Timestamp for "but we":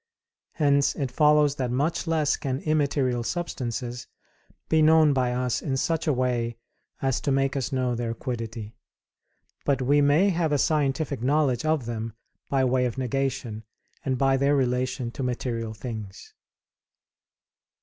9.63-10.01